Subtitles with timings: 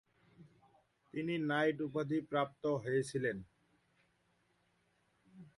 [1.13, 3.37] তিনি নাইট উপাধি প্রাপ্ত হয়েছিলেন।